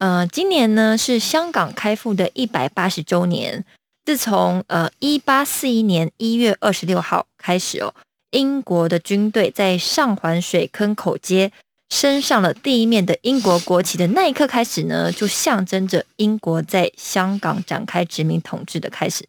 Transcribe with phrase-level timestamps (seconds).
[0.00, 3.64] 呃，今年呢是香港开埠的一百八十周年。
[4.06, 7.94] 自从呃一八四一年一月二十六号开始哦，
[8.30, 11.52] 英国的军队在上环水坑口街
[11.90, 19.28] 升上了第一面的英国国旗的那一刻开始呢，就象征着英国在香港展开殖民统治的开始。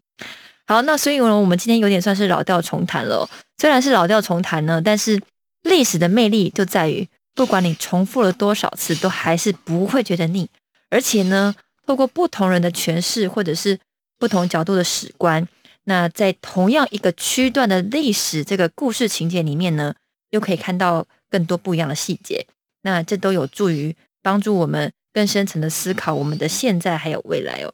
[0.65, 3.29] 好，那所以呢，我们今天有点算是老调重弹了。
[3.57, 5.21] 虽然是老调重弹呢，但是
[5.63, 10.49] 历史的魅力就在于，不管你重复了多少次，都还是不会觉得腻。
[10.91, 11.55] 而且呢，
[11.87, 13.79] 透过不同人的诠释，或者是
[14.19, 15.47] 不同角度的史观，
[15.85, 19.95] 那在同样一个区段的历史这个故事情节里面呢，
[20.29, 22.45] 又可以看到更多不一样的细节。
[22.83, 27.73] 那这都有助于帮助我们更深层的思考我们的现在还有未来哦。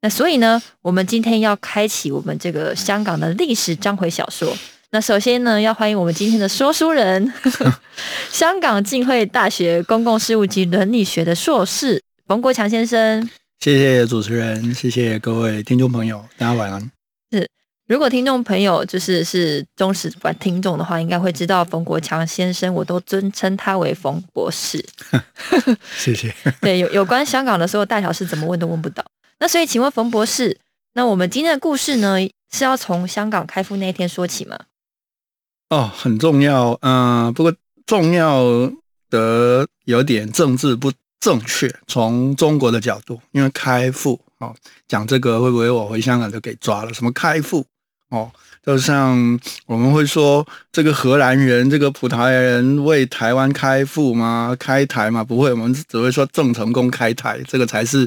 [0.00, 4.56] 那所以呢，我们今天要开启我们这个香港的历史章回小说。
[4.90, 7.32] 那首先呢，要欢迎我们今天的说书人，
[8.30, 13.28] 香港浸会大学公共事务及伦理学的硕士冯国强先生。
[13.60, 16.90] 谢谢主持人，谢谢各位听众朋友，大家晚安。
[17.30, 17.46] 是
[17.86, 24.82] 如果听众朋友就是是忠实观听众的话，应该会知道冯国强先生，我都尊称他为冯博士。
[25.98, 26.34] 谢谢。
[26.62, 29.04] 对，有有关香港的所有大小事，怎么问都问不到。
[29.38, 30.56] 那所以，请问冯博士，
[30.94, 32.16] 那我们今天的故事呢，
[32.50, 34.58] 是要从香港开埠那一天说起吗？
[35.68, 37.54] 哦，很重要，嗯、不过
[37.84, 38.42] 重要
[39.10, 40.90] 的有点政治不
[41.24, 41.74] 正确。
[41.86, 44.54] 从中国的角度，因为开埠哦，
[44.86, 46.92] 讲这个会不会我回香港就给抓了？
[46.92, 47.64] 什么开埠
[48.10, 48.30] 哦，
[48.62, 54.54] 就像我们会说这个荷兰人、这个葡萄牙人为台湾开埠吗？
[54.60, 55.24] 开台吗？
[55.24, 58.06] 不会，我们只会说郑成功开台，这个才是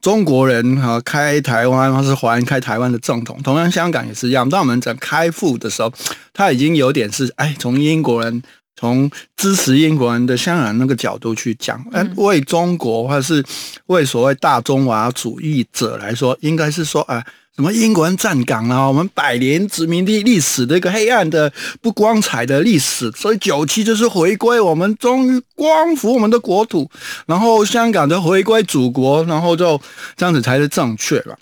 [0.00, 3.36] 中国人哈、开台湾或是华人开台湾的正统。
[3.42, 4.48] 同样，香港也是一样。
[4.48, 5.92] 当我们讲开埠的时候，
[6.32, 8.40] 他已经有点是哎，从英国人。
[8.76, 13.44] 从支持英国人的香港那个角度去讲，哎、为中国或者是
[13.86, 17.24] 为所谓大中华主义者来说，应该是说，哎、
[17.54, 26.90] 什么英国人站港啊，我们百年殖民地历史的一个黑暗的不光彩的历史，所以九七就是回归，我们终于光复我们的国土，
[27.26, 29.80] 然后香港就回归祖国，然后就
[30.16, 31.38] 这样子才是正确了。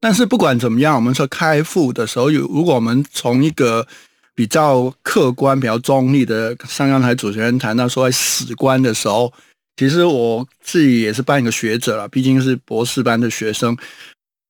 [0.00, 3.86] 但是不管怎么样，我们说开埠的时候，有如果我们从一个
[4.36, 9.32] 比较客观、比较中立的，像刚才主持人谈到说史观的时候，
[9.76, 13.76] 其实我自己也是半个学者了，毕竟是博士班的学生。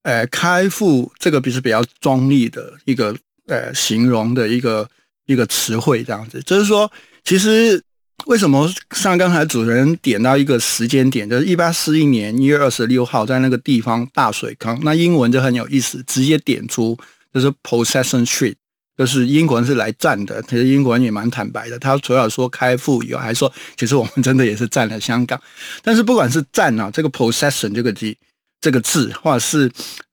[0.02, 3.16] 呃，开复这个比是比较中立的一个
[3.46, 4.88] 呃形容的一个
[5.26, 6.90] 一个词汇，这样子，就是说，
[7.24, 7.80] 其实
[8.26, 16.96] 为什么像刚才主持人点到一个时间点，就是一八四一年一月二十六号，在那个地方大水坑，那英文就很有意思，直接点出
[17.32, 18.54] 就是 Possession Street。
[18.96, 21.78] 就是英国人是来占的，其实英国人也蛮坦白的。
[21.78, 25.38] 他除了说开埠以外，还说其实我们真的也是占了香港。
[25.82, 28.16] 但是不管是占啊，这个 possession 这个字
[28.58, 29.70] 这个字，或者是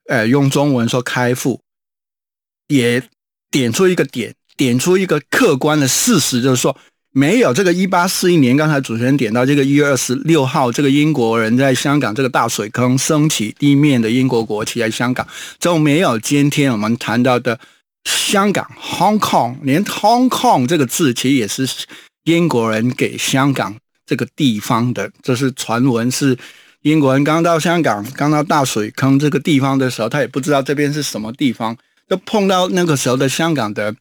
[0.08, 1.58] 呃用中文说开埠，
[2.68, 3.02] 也
[3.50, 6.76] 点出一个点，点出一个客观的事实，就是说
[7.10, 15.26] 没有这个一八四一年，刚才主持人点到这个一月二十六号，这个英国人在香港这个大水坑升起地面的英国国旗在香港，
[15.58, 17.58] 就没有今天我们谈到的。
[18.04, 21.66] 香港 （Hong Kong） 连 “Hong Kong” 这个字其实也是
[22.24, 25.10] 英国人给香港这个地方的。
[25.22, 26.36] 这是传闻，是
[26.82, 31.76] 英国人刚到香港、刚到大水坑这个地方的时候，他也不知道这边是什么地方，
[32.08, 33.94] 就碰到那个时候的香港的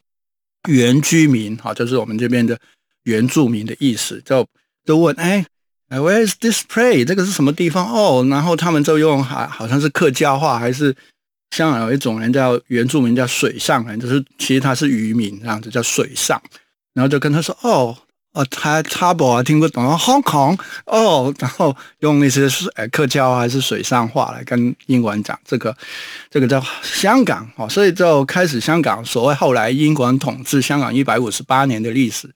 [0.68, 2.60] 原居民，哈，就是我们这边的
[3.04, 4.46] 原住民的意思，就
[4.86, 5.46] 就问：“哎
[5.90, 7.06] ，Where is this place？
[7.06, 10.94] 这个是什么地方？”哦，然后他们就用好好像是客家话还是。
[11.54, 16.42] 香港有一种人叫原住民，叫水上人，就是其实他是渔民这样子，叫水上。
[16.96, 17.96] 然后就跟他说：“哦
[18.34, 25.76] 哦，他 trouble 啊听不懂，Hong Kong 哦，然后用那些是客家还是水上话来跟英国人讲这个，
[26.32, 32.28] 这个叫香港哦，所以就开始香港所谓后来英国人统治香港一百五十八年的历史，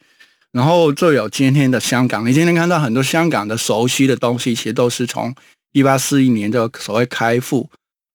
[0.52, 2.24] 然后就有今天的香港。
[2.24, 5.34] 你今天看到很多香港的熟悉的东西，其实都是从
[5.72, 7.68] 一八四一年就所谓开埠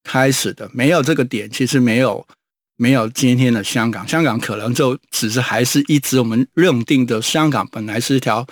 [0.04, 2.26] 开始的，没有这个点，其实没有。
[2.76, 8.44] 没有今天的香港，香港可能就只是还是一直我们认定的香港本来是一条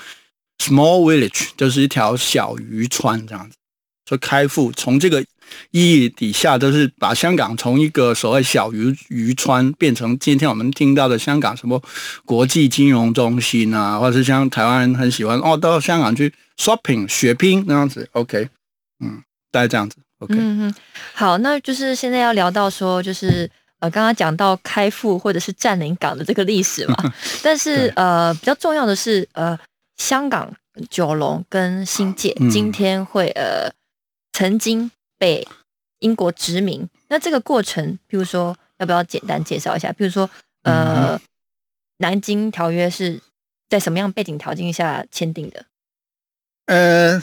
[0.58, 3.56] small village，就是一条小渔村这样子。
[4.08, 5.20] 所以开埠从这个
[5.72, 11.82] 意义底下，就是把香港从一个所谓小渔渔村变成今天我们听到的香港什么
[12.24, 18.08] 国际金融中心啊，或者是像台湾人很喜欢哦，到香港去 shopping 血拼那样子。
[18.12, 18.48] OK，
[19.00, 19.96] 嗯，大概这样子。
[20.20, 20.74] OK，嗯嗯，
[21.12, 23.50] 好，那就是现在要聊到说就是。
[23.80, 26.94] 呃，刚刚讲到开埠或者是占领港的这个历史嘛，
[27.42, 29.58] 但是呃，比较重要的是呃，
[29.96, 30.54] 香港、
[30.90, 33.72] 九龙跟新界今天会呃
[34.34, 35.48] 曾经被
[36.00, 39.90] 英国殖民，那这个过程，比如说要不要简单介绍一下？
[39.94, 40.28] 比如说
[40.64, 41.18] 呃，
[41.96, 43.18] 南京条约是
[43.70, 45.64] 在什么样背景条件下签订的？
[46.66, 47.22] 呃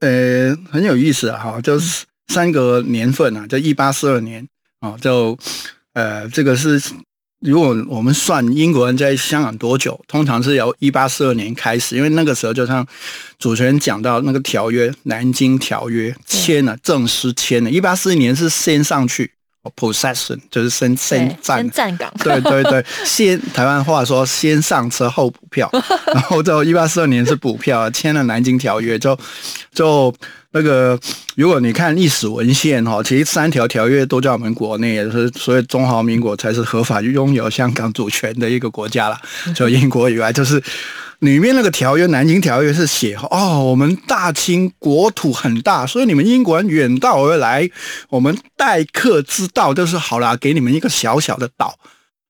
[0.00, 4.46] 呃，很有意思啊，哈，就是三个年份啊，就一八四二年。
[4.80, 5.36] 啊，就，
[5.94, 6.80] 呃，这个是
[7.40, 12.86] 如果我们算英国人在香港多久，通常是由一八四二年开始，因为那个时候就像
[13.38, 17.70] 主持人讲到那个条约《南京条约》签了，正式签了。
[17.70, 19.32] 一八四一年是先上去
[19.74, 25.70] ，possession 就是先先站站岗，对对对，先台湾话说先上车后补票，
[26.12, 29.18] 然后就一八四二年是补票，签了《南京条约》就
[29.72, 30.14] 就。
[30.52, 30.98] 那个，
[31.34, 39.20] 如果你看历史文献哈，其实三条条约都在我们国内，是所以中华民国才是合法拥有香港主权的一个国家了。
[39.54, 40.62] 就英国以外，就是
[41.20, 47.68] 里面那个条约，《南京条约》是写哦，我们大清国土很大，所以你们英国人远道而来，
[48.10, 51.78] 我们待客之道就是好啦，给你们一个小小的岛，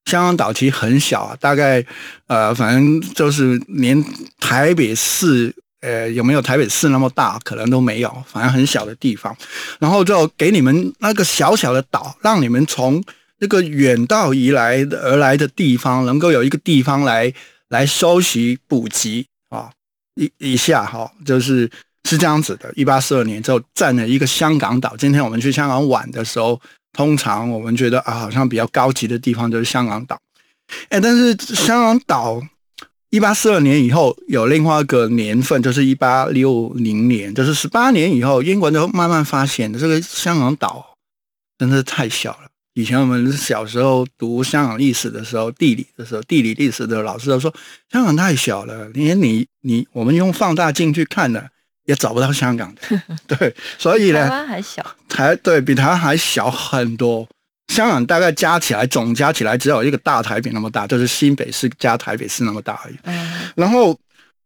[0.05, 1.85] 香港岛其实很小啊，大概
[2.27, 4.03] 呃，反正就是连
[4.39, 5.53] 台北市。
[5.79, 7.39] 呃，有没有台北市那么大？
[7.43, 9.33] 可能都没有，反正很小的地方。
[9.79, 13.01] 然后就给你们那个小小的岛，让你们从
[13.39, 17.31] 那个远道而来而来的地方，能够有一个地方来
[17.69, 19.71] 来收集补给啊，
[20.15, 21.69] 一一下哈，就是
[22.03, 22.71] 是这样子的。
[22.75, 24.95] 一八四二年之后，占了一个香港岛。
[24.97, 26.59] 今天我们去香港玩的时候，
[26.93, 30.17] 通常我们觉得啊，好像比较高级的地方就是香港岛。
[30.89, 32.41] 哎，但是香港岛。
[33.09, 40.93] 一八四二年以后有另外一个年份，就是一八六零年，就是十八年以后，英国就慢慢发现这个香港岛
[41.57, 42.46] 真的是太小了。
[42.77, 47.51] 以前我们小时候读香港历史的时候，地理的时候，地理历史的老师都说
[47.91, 51.49] 香港太小了，连你你我们用放大镜去看的
[51.85, 53.01] 也找不到香港的。
[53.35, 57.27] 对，所以呢，台湾还小，台对比台湾还小很多。
[57.69, 62.95] 香港大概加起来总加起来只有一个大台北那么大，就是新北市加台北市那么大而已。
[63.55, 63.97] 然后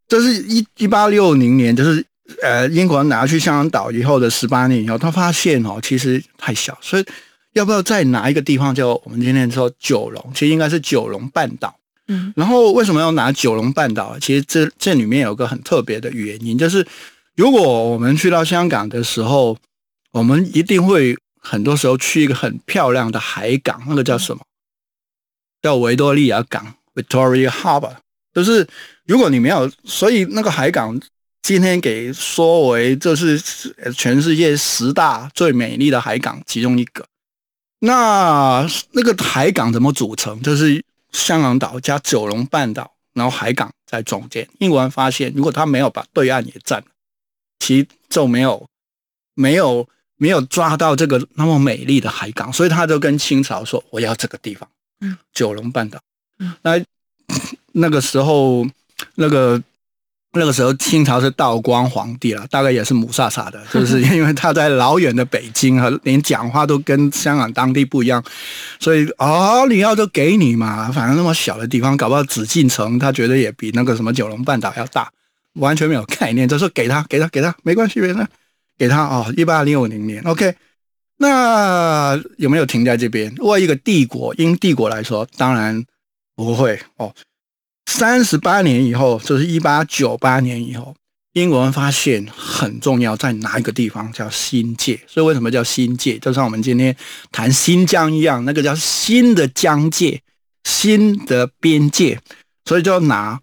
[0.08, 2.04] 这是一一八六零年，就是
[2.42, 7.06] 呃英国人拿去香港岛以后的十八年以后，他发现哦其实太小，所以
[7.54, 11.76] 要不要再拿一个地方叫我们今天说九龙，其实应该是九龙半岛。
[12.08, 14.18] 嗯，然后为什么要拿九龙半岛？
[14.20, 16.86] 其实这这里面有个很特别的原因，就是
[17.36, 19.58] 如果我们去到香港的时候，
[20.12, 21.18] 我们一定会。
[21.44, 24.44] 很多时候去一个很漂亮的海港，那个叫什么？
[25.60, 27.96] 叫维多利亚港 （Victoria Harbour）。
[28.32, 28.68] 就是
[29.08, 31.02] 如果你没有，所以那个海港
[31.42, 33.42] 今天给说为这是
[33.98, 37.04] 全世界十大最美丽的海港其中一个。
[37.82, 40.42] 那那个海港怎么组成？
[40.42, 44.48] 就是香港岛加九龙半岛，然后海港在中间。
[44.58, 46.84] 英国人发现，如果他没有把对岸也占，
[47.60, 48.68] 其实就没有
[49.36, 49.88] 没有。
[50.22, 54.70] 没有抓到这个那么美丽的海港，所以他就跟清朝说：“我要这个地方，
[55.00, 56.00] 嗯，九龙半岛。”
[56.38, 56.80] 嗯那
[57.72, 58.64] 那个时候，
[59.16, 59.60] 那个
[60.34, 68.24] 那个时候，清朝是道光皇帝了，大概也是母萨萨的， 就是因为他在老远的北京，和 连讲话都跟香港当地不一样，
[68.80, 75.12] 所以哦，你要都给你嘛，反正那么小的地方，搞不好紫禁城，他觉得也比那个什么九龙半岛要大，
[75.56, 78.32] 完全没有概念，就说给他，给他，给他，没关系，没关系。
[78.78, 80.56] 给他啊，一八六零年，OK，
[81.18, 83.32] 那有没有停在这边？
[83.38, 85.86] 为一个帝国，因帝国来说，当然
[86.36, 87.14] 不会哦。
[87.94, 90.96] 三十八年以后，就是一八九八年以后，
[91.34, 94.98] 英国人发现很重要，在哪一个地方叫新界？
[95.08, 96.18] 所以为什么叫新界？
[96.18, 96.96] 就像我们今天
[97.34, 100.22] 谈新疆一样，那个叫新的疆界、
[100.64, 102.18] 新的边界，
[102.66, 103.38] 所以就拿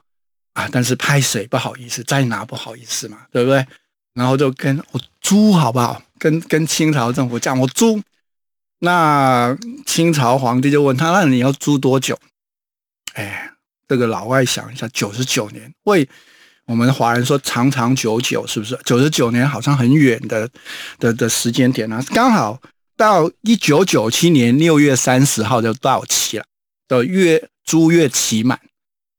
[0.55, 3.67] 啊，但是拍谁不好意思，再拿不好意思嘛，对不对？
[4.14, 6.00] 然后就跟我租好不好？
[6.19, 8.00] 跟跟清朝政府讲，我租。
[8.81, 12.19] 那清朝皇帝就问他，那你要租多久？
[13.12, 13.50] 哎，
[13.88, 15.73] 这个老外想一下，九十九年。
[15.85, 16.07] 为
[16.66, 18.78] 我们华人说长长久久，是不是？
[18.85, 20.49] 九十九年好像很远的
[20.99, 22.61] 的的时间点呢，刚好
[22.97, 26.45] 到一九九七年六月三十号就到期了
[26.87, 28.61] 的月租月期满。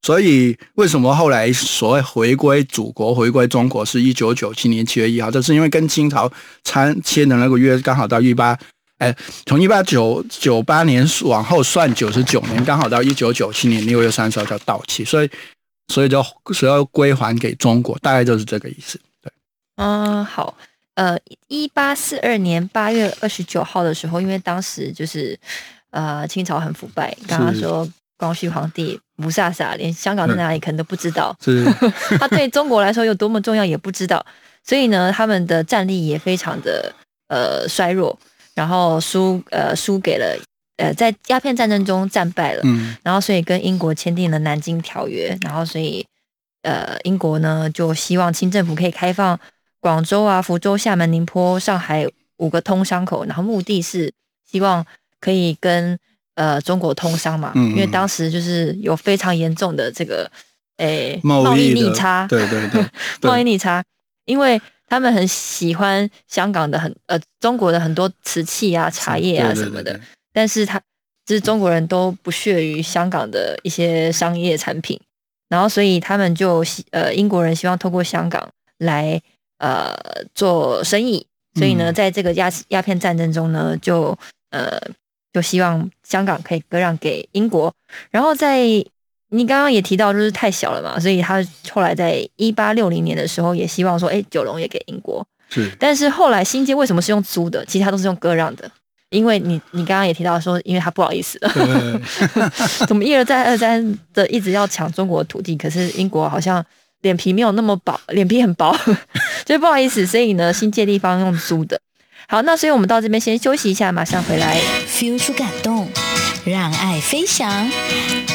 [0.01, 5.31] 所以为什么后来所谓回归祖国、回归中国是一九九七年七月一号？
[5.31, 6.31] 这是因为跟清朝
[6.63, 8.57] 参签的那个约刚好到一八。
[8.99, 9.15] 哎，
[9.45, 15.31] 从一八九九八年往后算九十九年，刚好到一九九七年六月三十号就到期，所以
[15.87, 16.21] 所以就
[16.53, 18.99] 所要归还给中国，大概就是这个意思。
[19.21, 19.31] 对，
[19.77, 20.53] 嗯，好，
[20.95, 25.39] 呃，一八四二年八月二十九号的时候，因为当时就是
[25.91, 27.87] 呃清朝很腐败，刚刚说
[28.17, 31.63] 光绪皇帝不飒飒，连香港在哪里可能都不知道，是
[32.19, 34.25] 他对中国来说有多么重要也不知道，
[34.65, 36.93] 所以呢，他们的战力也非常的
[37.29, 38.19] 呃衰弱。
[38.59, 40.37] 然后输呃输给了
[40.75, 46.05] 呃在鸦片战争中战败了，嗯，然后所以跟英国签订了南京条约，然后所以
[46.63, 49.39] 呃英国呢就希望清政府可以开放
[49.79, 54.11] 广州啊、福州、厦门、宁波、上海五个通商口，然后目的是
[54.51, 54.85] 希望
[55.21, 55.97] 可以跟
[56.35, 60.29] 呃中国通商嘛，因为当时就是有非常严重的这个
[60.75, 62.85] 诶贸易逆差，对对对，
[63.23, 63.81] 贸易逆差，
[64.25, 64.61] 因为。
[64.89, 69.99] 他们很喜欢香港的很呃中国的很多瓷器啊、茶叶啊什么的，
[70.33, 70.81] 但是他
[71.25, 74.99] 就是中国人都不屑于香港的一些商业产品，
[75.47, 79.21] 然后所以他们就呃英国人希望透过香港来
[79.59, 79.95] 呃
[80.33, 84.17] 做生意，所以呢，在这个鸦鸦片战争中呢，就
[84.49, 84.79] 呃
[85.31, 87.71] 就希望香港可以割让给英国，
[88.09, 88.83] 然后在。
[89.29, 95.25] 你刚刚也提到，就是太小了嘛，所以他后来在一八六零年的时候也希望说，哎，九龙也给英国。
[95.49, 97.63] 是，但是后来新界为什么是用租的？
[97.65, 98.69] 其他都是用割让的，
[99.09, 102.01] 因为你你刚刚也提到说，因为他不好意思了，
[102.87, 106.63] 怎么一而再、二三的一直要抢中国土地，可是英国好像
[107.01, 108.75] 脸皮没有那么薄，脸皮很薄，
[109.45, 111.79] 就不好意思，所以呢，新界地方用租的。
[112.27, 115.78] 好，那所以我们到这边先休息一下，马上回来，feel 出感动。
[116.45, 117.69] 让爱飞翔，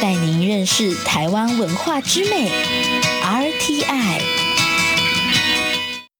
[0.01, 2.51] 带您认识台湾文化之美。
[3.23, 4.21] RTI，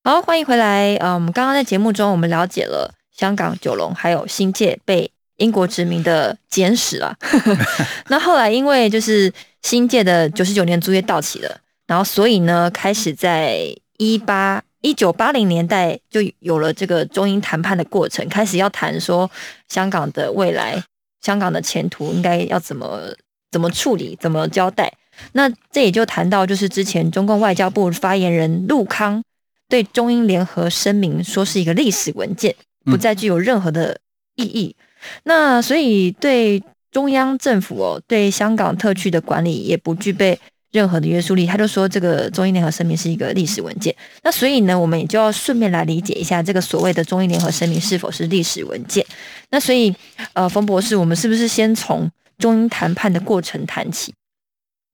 [0.03, 0.95] 好，欢迎回来。
[0.95, 7.15] 呃，我们刚刚在节目中，我们了解了香港九龙还有新界被英国殖民的简史了。
[8.09, 13.59] 那后来因为就是新界的九十九年租约到期了，然后所以呢，开始在
[13.97, 19.29] 一八一九八零年代就有了这个中英谈判的过程，开始要谈说
[19.69, 20.83] 香港的未来。
[21.21, 23.13] 香港的前途应该要怎么
[23.51, 24.91] 怎么处理，怎么交代？
[25.33, 29.23] 那这也就谈到，就是之前中共外交部发言人陆康
[29.69, 33.99] 对中英联合声明说是一个历史文件，不再具有任何的
[34.35, 34.75] 意义。
[35.23, 40.39] 那所以对中央政府哦，对香港特区的管理也不具备。
[40.75, 43.95] 任何的约束力，他就说这个中英联合声明是一个历史文件。
[44.23, 49.05] 那所以呢，我们也就要顺便来理解一下这个所谓的中英联合声明是否是历史文件。
[49.51, 49.95] 那所以，
[50.33, 54.13] 呃，冯博士，我们是不是先从中英谈判的过程谈起？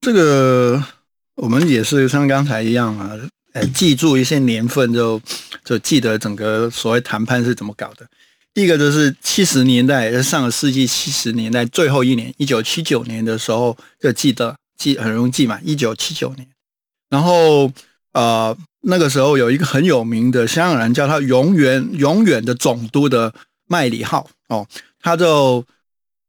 [0.01, 0.83] 这个
[1.35, 3.17] 我们也是像刚才一样啊，
[3.53, 5.19] 呃，记住一些年份，就
[5.65, 8.05] 就记得整个所谓谈判是怎么搞的。
[8.53, 14.55] 第一个就是七十年代，上个世纪七十年代最后一年，一九七九年的时候，就记得。
[14.81, 16.47] 记很容易记嘛，一九七九年，
[17.09, 17.71] 然后
[18.13, 23.31] 呃那个时候有一个很有名的香港人，叫他永远永远的总督的
[23.67, 24.65] 麦里号哦，
[24.99, 25.63] 他就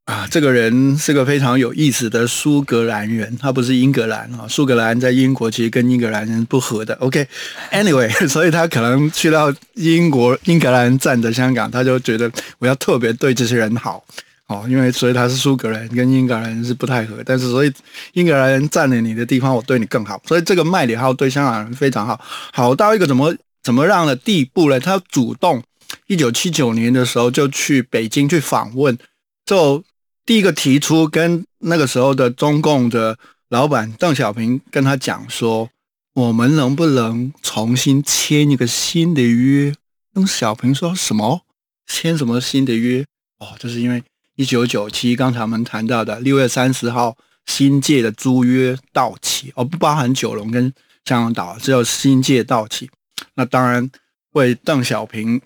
[0.04, 6.94] 啊这个人是个非常有意思的苏格兰人，他不是英格兰啊，苏格兰在英国其实跟英格兰人不和的。
[6.96, 14.04] OK，Anyway， 所以他可能去到英国英格兰站的香港，他就觉得我要特别对这些人好。
[14.48, 17.72] 哦，因为所以他是苏格兰跟英格兰是不太合，但是所以
[18.12, 22.20] 英格兰人占了你的地方，我对你更好，所以这个麦里号对香港人非常好，
[22.52, 24.78] 好到一个怎么怎么样的地步呢？
[24.78, 25.62] 他主动
[26.06, 28.98] 一九七九年的时候就去北京去访问，
[29.46, 29.82] 就
[30.26, 33.16] 第一个提出跟那个时候的中共的
[33.48, 35.70] 老板邓小平跟他讲说，
[36.14, 39.72] 我们能不能重新签一个新的约？
[40.12, 41.40] 邓小平说什么？
[41.86, 43.06] 签什么新的约？
[43.38, 44.02] 哦，就是因为。
[44.36, 50.72] 一九九七，刚才我们谈到的六月三十号，新界的租约到期，而不包含九龙跟
[51.04, 52.90] 香港岛，只有新界到期。
[53.34, 53.90] 那当然
[54.32, 55.40] 为邓小平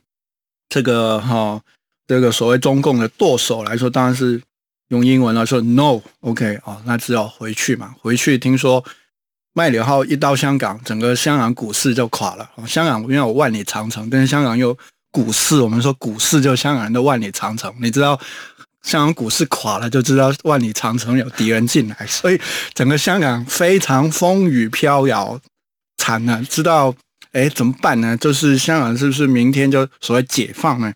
[0.68, 1.60] 这个哈
[2.06, 4.40] 这个所谓中共的舵手来说，当然是
[4.88, 7.94] 用英文来说 “no”，OK 啊，那只有回去嘛。
[8.00, 8.84] 回去听说
[9.52, 12.48] 麦理浩一到香港，整个香港股市就垮了。
[12.66, 14.76] 香港因为有万里长城，但是香港有
[15.10, 17.74] 股市，我们说股市就香港人的万里长城。
[17.80, 18.20] 你知道
[18.86, 22.40] 香港股市垮了，就知道万里长城有敌人进来，所以
[22.72, 25.38] 整个香港非常风雨飘摇，
[25.98, 26.42] 惨了。
[26.44, 26.94] 知道
[27.32, 28.16] 哎怎么办呢？
[28.16, 30.90] 就是香港是不是明天就所谓解放呢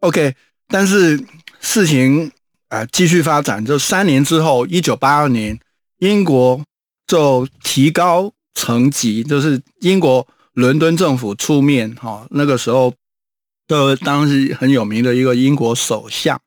[0.00, 0.32] ？OK，
[0.68, 1.18] 但是
[1.60, 2.30] 事情
[2.68, 5.58] 啊继续发展，就三年之后，一九八二年，
[5.98, 6.62] 英国。
[7.06, 12.94] 就提高层级，就是英国伦敦政府出面哈，那个时候
[13.66, 16.40] 就当时很有名的一个英国首相，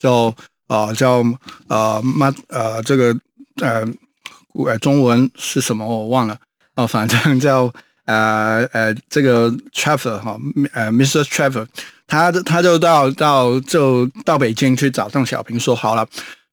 [0.00, 0.34] 叫
[0.66, 1.22] 啊叫
[1.68, 3.16] 呃马呃这个
[3.60, 3.86] 呃
[4.66, 6.36] 呃中文是什么我忘了
[6.74, 7.72] 哦，反正叫
[8.06, 10.36] 呃呃这个 Trevor 哈
[10.72, 11.22] 呃 Mr.
[11.22, 11.66] Trevor，
[12.08, 16.04] 他他就到到就到北京去找邓小平说好了。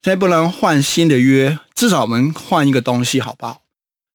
[0.04, 3.62] 现在不能换新的约，至少我们换一个东西，好不好？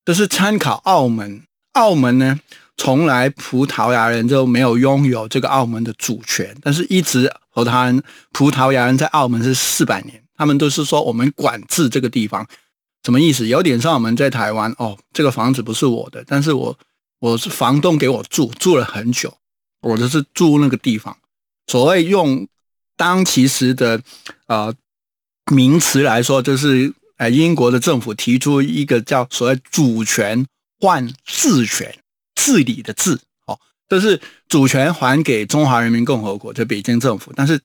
[0.04, 1.42] 就是参考澳门。
[1.72, 2.38] 澳门呢，
[2.76, 8.02] 从来葡萄牙人就没有拥有这个澳门的主权，但是一直葡萄牙
[8.32, 12.46] 葡萄牙人在澳门是四百年，他们都是说我们管制这个地方，
[13.04, 13.46] 什么意思？
[13.46, 16.78] 有点像我们在台湾哦，这个房子不是我的，但是我
[17.20, 19.32] 我是房东给我住，住了很久，
[19.80, 21.16] 我就是住那个地方。
[21.66, 22.46] 所谓用
[22.96, 24.00] 当其时的
[24.46, 24.74] 呃。
[25.52, 30.46] 名词来说，就是呃，英国的政府提出一个叫所谓主权
[30.78, 31.92] 换治权，
[32.42, 33.56] 治理的治，哦，
[33.88, 37.60] 就是主权还给中华人民共和国，就北京政府，但是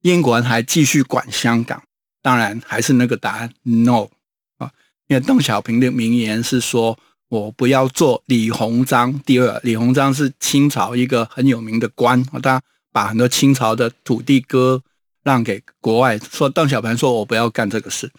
[0.00, 1.82] 英国人还继续管香港，
[2.22, 4.08] 当然还是那个答案，no
[4.56, 4.70] 啊，
[5.08, 12.62] 因为邓小平的名言是说，我不要做李鸿章第二，李鸿章是清朝一个很有名的官，他
[12.92, 14.82] 把很多清朝的土地割。
[15.24, 18.12] 让给国外说，邓小平说：“我不要干这个事。”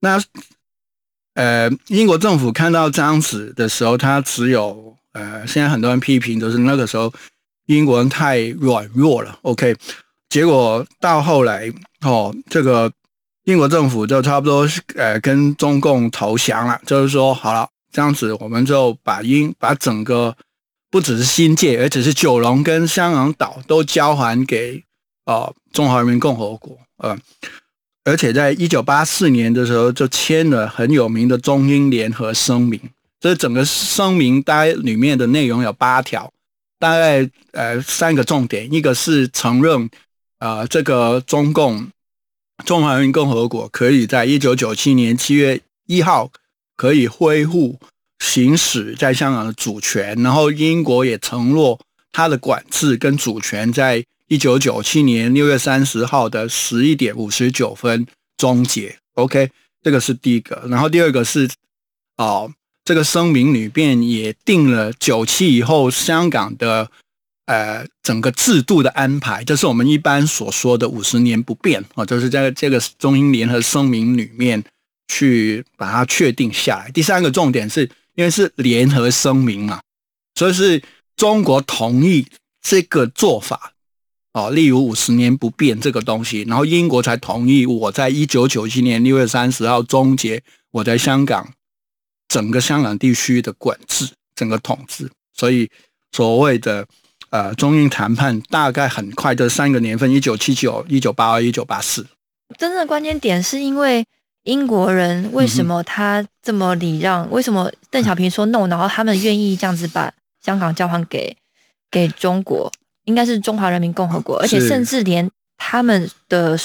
[0.00, 0.22] 那
[1.32, 7.12] 呃，英国政府看到这样子的时候，他只有呃，现在很多人批评，就是那个时候
[7.66, 9.38] 英国人太软弱了。
[9.42, 9.74] OK，
[10.28, 12.92] 结果到后来哦，这个
[13.44, 20.36] 英国政府就差不多呃跟中共投降了，就是说好了，这样子我们就把英把整个
[20.90, 24.84] 不只是新界，而且是九龙跟香港岛都交还给。
[25.26, 27.16] 呃，中华人民共和国，呃，
[28.04, 32.78] 而且在一九八四年的时候就签了很有名的中英联合声明。
[33.24, 36.30] 这整个声明大概里面的内容有八条，
[36.78, 39.88] 大概呃三个重点，一个是承认
[40.40, 41.88] 啊这个中共
[42.66, 46.30] 中华人民共和国可以在一九九七年七月一号
[46.76, 47.80] 可以恢复
[48.18, 51.80] 行使在香港的主权，然后英国也承诺
[52.12, 54.04] 它的管制跟主权在。
[54.26, 58.06] 一九九七年六月三十号的十一点五十九分
[58.38, 58.96] 终结。
[59.16, 59.50] OK，
[59.82, 60.64] 这个是第一个。
[60.66, 61.48] 然后第二个是，
[62.16, 62.50] 哦，
[62.84, 66.90] 这个声明里边也定了九七以后香港的
[67.46, 74.62] 呃整个制度的安排，这是我们一般所说的五十年不变啊，就是在这个中英联合声明里面
[75.08, 76.90] 去把它确定下来。
[76.90, 79.80] 第三个重点是因为是联合声明嘛，
[80.34, 80.82] 所以是
[81.16, 82.26] 中国同意
[82.60, 83.72] 这个做法。
[84.34, 90.42] 哦，例如五十年不变这个东西，然后英国才同意我在一九九七年六月三十号终结
[90.72, 91.52] 我在香港
[92.28, 95.10] 整个香港地区的管制、整个统治。
[95.32, 95.70] 所以
[96.12, 96.86] 所谓的
[97.30, 102.06] 呃中英谈判大概很快这三个年份：一九七九、一九八二、一九八四。
[102.58, 104.04] 真正的关键点是因为
[104.44, 107.28] 英国人为什么他这么礼让？
[107.30, 110.12] 为什么邓小平说 no，然后他们愿意这样子把
[110.44, 111.36] 香港交还给
[111.90, 112.70] 给中国？
[113.04, 116.56] 应该是中华人民共和国，而且甚至连他们的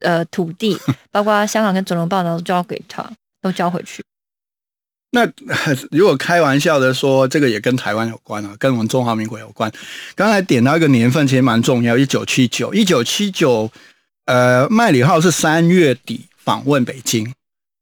[0.00, 0.76] 呃土地，
[1.12, 3.08] 包括香港跟九龙半岛都交给他，
[3.40, 4.04] 都交回去。
[5.10, 5.26] 那
[5.90, 9.72] 如果开玩笑的说，这个也跟台湾有关啊，跟我们中华民国有关。
[10.14, 13.70] 刚才点到一个年份，其实蛮重要，一九七九，一九七九，
[14.26, 17.32] 呃，麦理浩是三月底访问北京，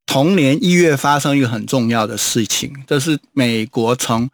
[0.07, 4.31] 同年一月发生一个很重要的事情，这是美国承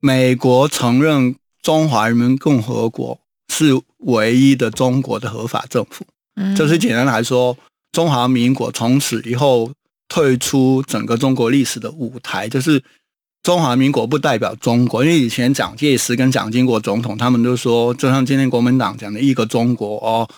[0.00, 1.36] 美国承认。
[1.62, 3.18] 中华人民共和国
[3.52, 6.06] 是唯一的中国的合法政府，
[6.36, 7.58] 嗯就是简单来说，
[7.90, 9.72] 中华民国从此以后
[10.08, 12.82] 退出整个中国历史的舞台，就是
[13.42, 20.28] 中华民国不代表中国，因为以前蒋介石跟蒋经国总统他们都说，就像今天国民党讲的一个中国哦，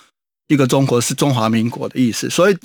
[0.48, 2.56] 一个中国是中华民国的意思，所以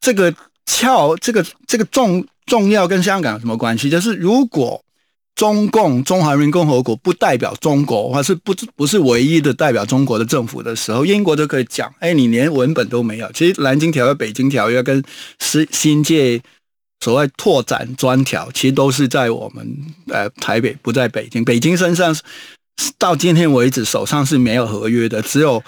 [0.00, 0.34] 这个
[0.66, 3.90] 翘这个这个重重要跟香港有什么关系？
[3.90, 4.80] 就是如果。
[5.34, 13.30] 中共中华人民共和国不代表中国，或是不不是唯一的代表中国的政府的时候，英国都可以讲：哎，你连文本都没有。
[13.32, 15.02] 其实《南京条约》《北京条约》跟
[15.40, 16.40] 新新界
[17.00, 19.66] 所谓拓展专条，其实都是在我们
[20.08, 21.44] 呃台北，不在北京。
[21.44, 22.16] 北京身上
[22.96, 25.60] 到今天为止手上是没有合约的，只有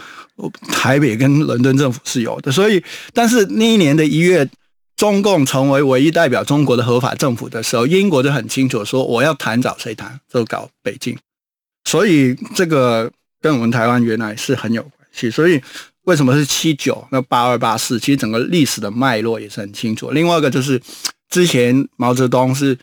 [0.73, 2.53] 台北跟伦敦政府是有的。
[2.53, 4.49] 所以，但是那一年的一月，
[4.97, 11.17] 中共成为唯一代表中国的合法政府的时候，英国就很清楚说，我要谈找谁谈，就搞北京。
[11.85, 15.31] 所以这个跟我们台湾原来是很有关系。
[15.31, 15.63] 所以
[16.05, 17.07] 为什么是七九？
[17.11, 20.11] 那八二八四，其实整个历史的脉络也是很清楚。
[20.11, 20.81] 另外一个就是
[21.29, 22.77] 之前毛泽东是。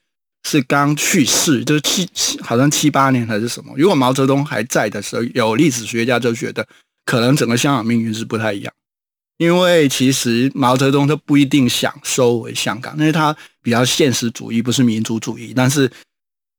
[0.46, 3.74] 是刚去世，就是七七，好像七八年还是什么。
[3.78, 6.68] 如果毛泽东还在的时候，有历史学家就觉得，
[7.06, 8.74] 可能整个香港命运是不太一样。
[9.44, 15.54] 因为其实毛泽东他不一定想收回香港，因为他比较现实主义，不是民族主义。
[15.54, 15.92] 但是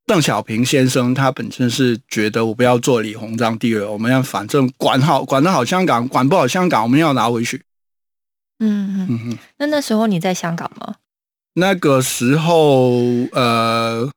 [0.07, 7.63] 邓小平先生他本身是觉得，我不要做李鸿章第二，我们要反正管好管得好香港，管不好香港，我们要拿回去。
[8.59, 9.39] 嗯嗯嗯。
[9.59, 10.97] 那那时候你在香港吗？
[11.55, 12.93] 那个时候，
[13.33, 14.11] 呃，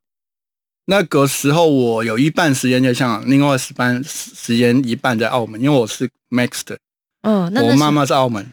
[0.86, 6.75] 那个时候我有一半时间在香港，另外十半时间一半在澳门，因为我是 mixed。
[7.21, 8.51] 嗯，那我妈妈是澳门。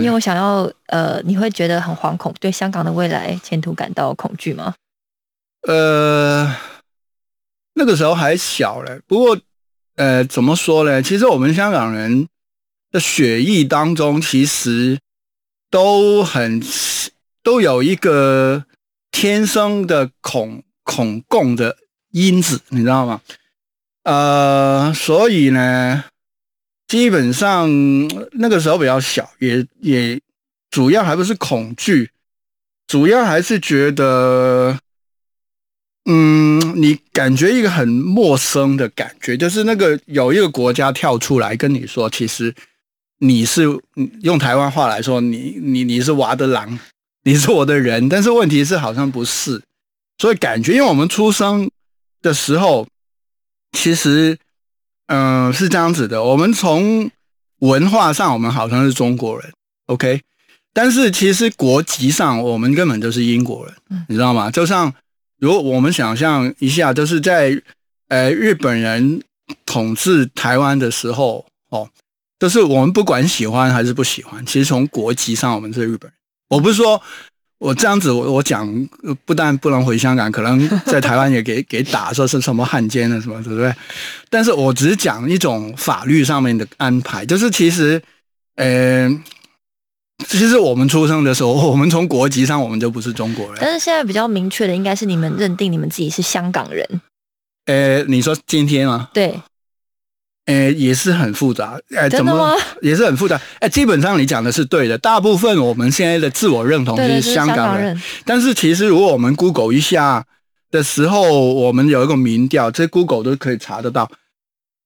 [0.00, 4.74] 你有想要呃，你会觉得很惶恐，对香港的未来前途感到恐惧吗？
[5.68, 6.54] 呃，
[7.74, 9.38] 那个时候还小嘞，不过
[9.96, 11.02] 呃，怎么说呢？
[11.02, 12.28] 其实我们香港人
[12.90, 14.98] 的血液当中，其实
[15.70, 16.62] 都很。
[17.46, 18.64] 都有一个
[19.12, 21.76] 天生的恐恐共的
[22.10, 23.20] 因子，你知道吗？
[24.02, 26.02] 呃，所以呢，
[26.86, 27.68] 基本上
[28.32, 30.20] 那个时候比较小，也也
[30.70, 32.10] 主要还不是恐惧，
[32.86, 34.78] 主要还是觉得，
[36.04, 42.54] 嗯，你感觉一个很陌生的感觉，就是那个有一个国家跳出来跟你说，其实
[43.18, 43.64] 你是
[44.22, 46.78] 用台湾话来说，你你你是娃的狼。
[47.26, 49.60] 你是我的人，但是问题是好像不是，
[50.16, 51.68] 所以感觉，因为我们出生
[52.22, 52.86] 的时候，
[53.72, 54.38] 其实，
[55.06, 56.22] 嗯，是这样子的。
[56.22, 57.10] 我们从
[57.60, 59.52] 文化上，我们好像是中国人
[59.86, 60.20] ，OK，
[60.72, 63.74] 但是其实国籍上，我们根本就是英国人，
[64.08, 64.50] 你知道吗？
[64.50, 64.92] 就像
[65.38, 67.62] 如果我们想象一下，就是在
[68.08, 69.22] 呃日本人
[69.64, 71.88] 统治台湾的时候，哦，
[72.38, 76.12] 就是我们不管喜欢还是不喜欢，其实从国籍上，我们是日本人。
[76.48, 77.00] 我不是说
[77.58, 78.68] 我这样子，我我讲
[79.24, 83.74] 不但不能回香港，可能在台湾也给 给打，说是什么汉奸啊什么，对不对？
[84.28, 88.02] 但是我只是讲一种法律上面的安排，就是其实，
[88.56, 89.08] 呃，
[90.28, 93.56] 其实我们出生的时候， 我们从国籍上我们就不是中国人。
[93.60, 97.00] 但是现在比较明确的，应该是你们认定你们自己是香港人。
[97.64, 99.08] 呃，你说今天吗？
[99.14, 99.40] 对。
[100.46, 101.78] 诶，也是很复杂。
[101.90, 103.40] 诶，怎么也是很复杂？
[103.60, 104.96] 诶，基本上你讲的是对的。
[104.96, 110.24] 大部分我们现在的自我认同是香港人，但是其实如果我们 Google 一下
[110.70, 114.08] 的时候，我们有一个民调，这 Google 都可以查得到。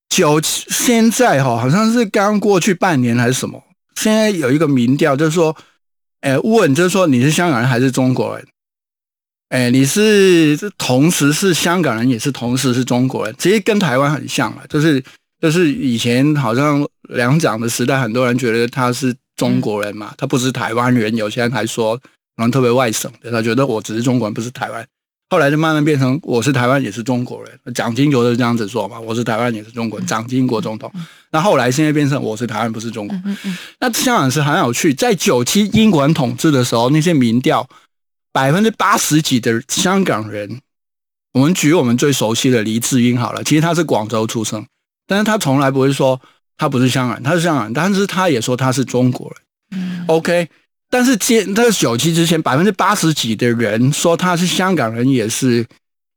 [0.09, 3.63] 九现在哈，好像是刚过去半年还是什么？
[3.97, 5.55] 现在有一个民调，就是说，
[6.23, 8.47] 诶，问就是说你是香港人还是中国人？
[9.51, 15.05] 诶，你是同时是香港人，也是同时是中国人，其实跟台湾很像了，就是。
[15.41, 21.17] 就是以前好像两蒋的时代，很多人觉得他是中国人嘛，他不是台湾人。
[21.17, 24.87] 有些人还说，可能特别外省的，他觉得我只是中国人，不是台湾。
[25.31, 27.75] 后来就慢慢变成我是台湾，也是中国人。
[27.75, 30.07] 蒋经国是这样子说嘛，我是台湾，也是中国人。
[30.07, 30.93] 蒋经国总统。
[31.31, 33.17] 那后来现在变成我是台湾，不是中国。
[33.79, 37.67] 那香港是很有趣，在九七英国人统治的时候，那些民调
[38.33, 40.61] 百分之八十几的香港人，
[41.33, 44.67] 我们举我们最熟悉的黎智英好了，其实他是广州出生。
[45.11, 46.21] 但是他从来不会说
[46.57, 49.81] 他不是香港人，他是香港人，但是他也说他是中国人。
[49.83, 50.49] 嗯 OK，
[50.89, 55.67] 但是接那个九七之前，百分之八十几的人说他是香港人，也是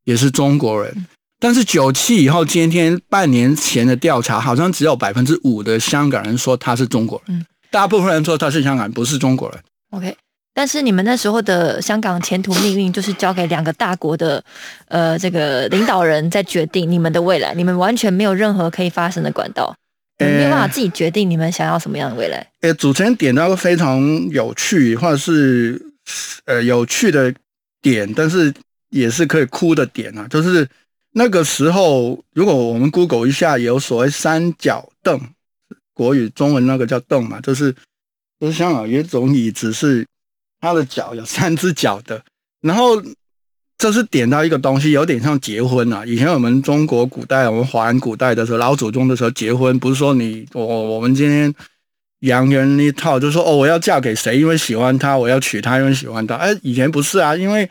[0.04, 1.06] 也是中国人。
[1.40, 9.60] 但是九七以后，今天半年前的调查，好像只有百分之五的香港人说他是中国人，大部分人说他是香港人，不是中国人。
[9.90, 10.16] OK。
[10.56, 14.42] 但是你们那时候的香港前途命运就是交给两个大国的，
[14.86, 19.74] 呃，这个领导人在决定你们的未来，你们完全没有任何可以发生的管道，
[20.16, 22.46] 没有办法自己决定你们想要什么样的未来。
[22.60, 25.84] 诶，主持人点到个非常有趣或者是
[26.44, 27.34] 呃有趣的
[27.82, 28.54] 点，但是
[28.90, 30.68] 也是可以哭的点啊，就是
[31.14, 35.20] 那个时候，如果我们 Google 一下，有所谓三角凳，
[35.92, 37.74] 国语中文那个叫凳嘛，就是
[38.38, 40.06] 就是香港有一种椅子是。
[40.64, 42.22] 他的脚有三只脚的，
[42.62, 43.02] 然后
[43.76, 46.02] 这是点到一个东西，有点像结婚啊。
[46.06, 51.52] 以前我们中国古代，我们华人古代的时候，老祖宗的时候结婚，不是说你我我们今天
[52.20, 56.34] 洋人一套，就说哦，我要嫁给谁，因为喜欢他，我要娶她，因为喜欢他。
[56.36, 57.68] 哎，以前不是啊，因为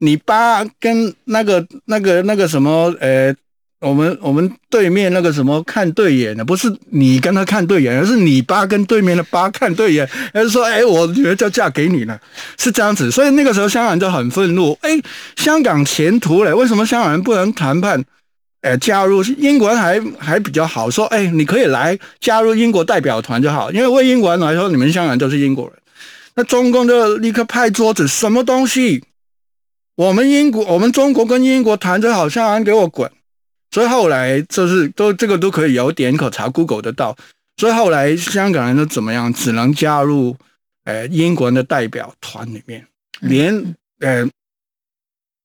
[0.00, 3.32] 你爸跟那个那个那个什么，呃，
[3.80, 12.18] 我们我们对面那个什么看对眼的，不是你跟他看对眼，而是你爸跟对面的爸看对眼，而是说，哎，我女儿就嫁给你了，
[12.58, 13.10] 是这样子。
[13.10, 14.98] 所以那个时候香港人就很愤怒，哎，
[15.36, 18.02] 香港前途嘞，为什么香港人不能谈判？
[18.62, 25.74] 哎，加入英国人还还比较好，说，哎，你可以来加入英国代表团就好，因为为英国人来说，你们香港都是英国人。
[26.34, 29.04] 那中共就立刻拍桌子，什么东西？
[29.96, 33.10] 我们英国，我们中国跟英国谈就好，香港人给我滚！
[33.76, 37.14] 所以后来就是都这个都可以有点可查 Google 得到。
[37.58, 39.30] 所以后来香港人都怎么样？
[39.34, 40.34] 只能加入
[40.84, 42.86] 呃英国人的代表团里面，
[43.20, 44.26] 连呃，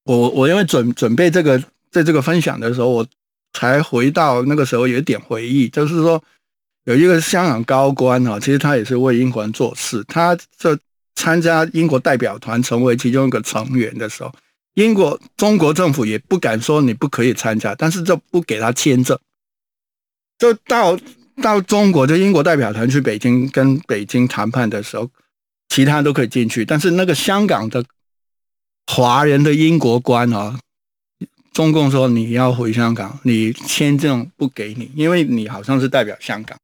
[0.06, 1.62] 我我因为准准备这个。
[1.92, 3.06] 在这个分享的时候，我
[3.52, 6.24] 才回到那个时候有一点回忆，就是说
[6.86, 10.02] 有一个香港高官啊，其实他也是为英国人做事。
[10.08, 10.80] 他这
[11.16, 14.34] 参加英国代表团，成为其中一个成员的时候，
[14.76, 19.18] 英国中国政府也不敢说你不可以参加，但是就不给他签证。
[20.38, 20.98] 就到
[21.42, 25.10] 到中国的英国代表团去北京跟北京谈判的时候，
[25.70, 27.84] 其他都可以进去，但是那个香港的
[28.88, 30.60] 华人的英国官啊。
[31.54, 36.58] 中共说你要回香港，你签证不给你，因为你好像是代表香港，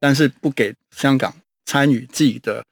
[0.00, 1.34] 但是不给香港
[1.66, 2.64] 参与自己的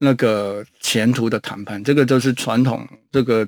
[0.00, 3.46] 那个前途的谈判，这个就是传统，这个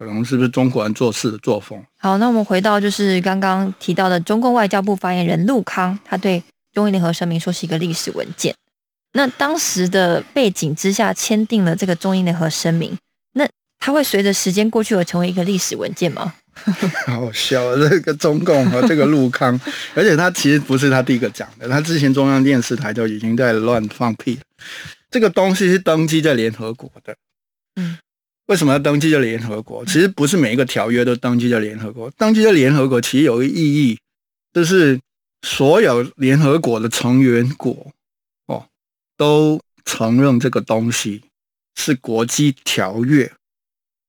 [0.00, 1.78] 可能是不是中国人做事的作风？
[1.98, 8.54] 好，那我们回到就是刚刚提到的中共外交部发言人陆康，他对中英联合声明说是一个历史文件。
[9.12, 12.96] 那当时的背景之下签订了这个中英联合声明，
[13.34, 13.46] 那
[13.78, 16.32] 它会随着时间过去而成为一个历史文件吗？
[17.06, 19.60] 好笑，这个中共和这个陆康，
[19.94, 24.40] 而且他其实不是他第一个讲的，他之前中央电视台就已经在乱放屁。
[25.10, 27.14] 这个东西是登记在联合国的，
[27.76, 27.98] 嗯，
[28.50, 29.84] 为什么要登记在联合国？
[29.86, 33.96] 其实不是每一个条约都登记在联合国，登记在联合国其实有个意义，
[34.52, 34.98] 就是
[35.42, 37.86] 所有联合国的成员国
[38.46, 38.66] 哦
[39.16, 41.22] 都承认这个东西
[41.76, 43.30] 是国际条约。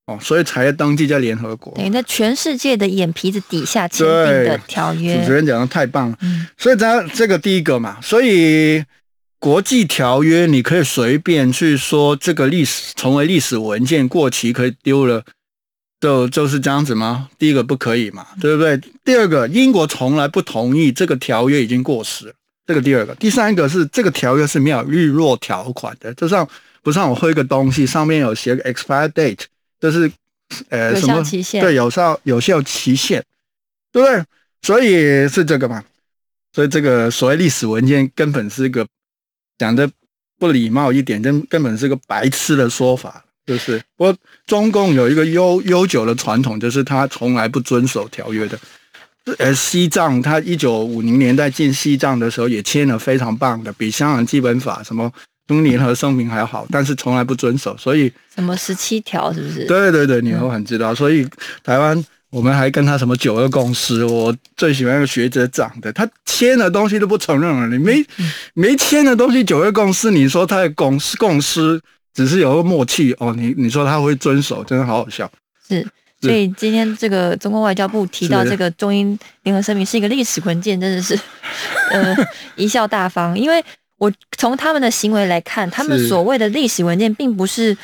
[0.07, 5.19] 哦，所以才要登记在联合国，等于在全世界的眼皮子底下签订的条约。
[5.19, 8.83] 主持人讲的太棒了，嗯，所以他这个第一个嘛，所以
[9.41, 15.25] 国际条约你可以随便去说这个历史成为历史文件过期可以丢了，
[15.99, 17.27] 就就是这样子吗？
[17.39, 18.79] 第一个不可以嘛，对不对？
[19.03, 22.33] 第二个，英国从来不同意这个条约已经过时了，
[22.67, 23.15] 这个第二个。
[23.15, 26.47] 第三个是这个条约是没有日落条款的，就像
[26.83, 29.45] 不像我喝一个东西上面有写个 expire date。
[29.79, 30.11] 这是，
[30.69, 31.23] 呃，什么？
[31.59, 33.23] 对，有效有效期限，
[33.91, 34.23] 对不对？
[34.61, 35.83] 所以是这个嘛？
[36.53, 38.85] 所以这个所谓历史文件根本是一个
[39.61, 39.87] 讲的
[40.39, 43.23] 不礼貌一点，根根本是个白痴的说法。
[43.45, 48.57] 就是，不过中共有一个悠悠久的传统，就是他从来不遵守条约的。
[49.37, 55.11] 呃，西藏他一九五零年代进西藏的时候也签了非常棒的，比香港基本法什么。
[55.47, 59.65] 中联合声明还好，但是从来不遵守，所以什么十七条是不是？
[59.65, 60.95] 对对对，你都很知道。
[60.95, 61.27] 所以
[61.61, 68.03] 台湾我们还跟他什么九二共识，我最喜欢个学者讲的，他签的东西都不承认了，你没
[68.53, 71.79] 没签的东西九二共识，你说他的共识共识
[72.13, 75.29] 只是有个默契哦，你你说他会遵守，真的好好笑。
[75.67, 75.85] 是，
[76.21, 81.19] 所以今天这个中国外交部提到这个中英联合声明是一个历史文件，真的是
[81.91, 82.15] 呃
[82.55, 83.63] 贻笑大方，因为。
[84.01, 87.77] 我从他们的行为来看，他们所谓的历史文件，并不是，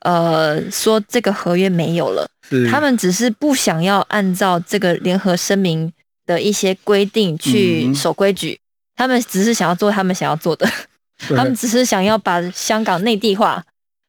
[0.00, 2.28] 呃，说这个合约没有了，
[2.68, 5.92] 他们只是不想要按照这个联合声明
[6.26, 8.58] 的一些规定去守规矩，
[8.96, 10.68] 他们只是想要做他们想要做的，
[11.36, 13.62] 他们只是想要把香港内地化，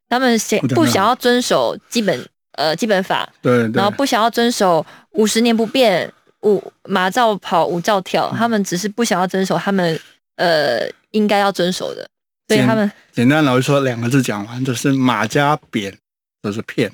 [0.10, 10.00] 他们想不想要遵守基本呃基本法，对，然后不想要遵守五十年不变，五马照跑，五照跳，他们只是不想要遵守他们
[10.38, 10.90] 呃。
[11.12, 12.08] 应该要遵守的，
[12.48, 15.94] 所以他们简单来说，两个字讲完就是马加扁
[16.42, 16.92] 都是骗，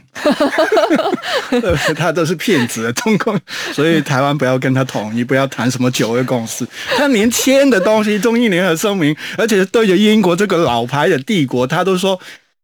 [1.96, 3.40] 他都是骗子中共，
[3.74, 12.20] 所以台湾不要跟他统一，不要谈什么九二共识，他连签的东西中英联合声明，而且对着英国这个老牌的帝国，他都说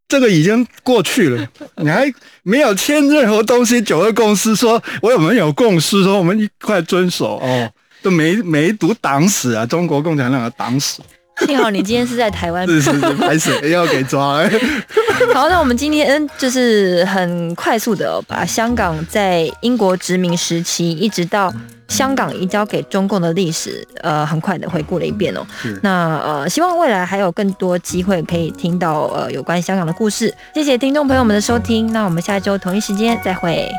[0.08, 2.12] 这个已经过去了，你还
[2.42, 7.38] 没有签任何东西，九二共识说我们有共识，说我们一块遵守。
[7.38, 11.02] 哦，都没没读党史啊，中国共产党的党史。
[11.46, 12.66] 幸好你今天是在台湾。
[12.68, 14.50] 是是是，还是要给抓了。
[15.34, 21.52] 好，那我们今天就是很快速的把香港在英国殖民时期一直到
[21.88, 25.46] 香港移交给中共的历史，呃，很快的回顾了一遍哦。
[25.82, 30.34] 那呃，希望未来还有更多机会可以听到呃有关香港的故事。
[30.54, 33.70] 谢谢听众朋友们的收听，那我们下周同一时间再会。